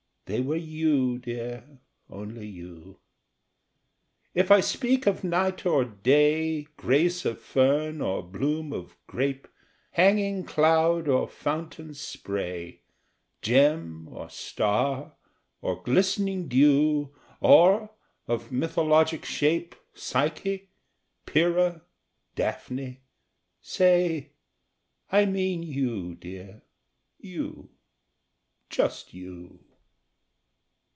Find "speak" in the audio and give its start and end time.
4.61-5.05